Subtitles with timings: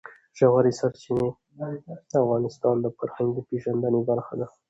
[0.39, 1.29] ژورې سرچینې
[2.11, 4.47] د افغانانو د فرهنګي پیژندنې برخه ده.